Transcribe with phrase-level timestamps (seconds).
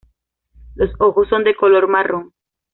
[0.73, 2.33] Los ojos son de color marrón.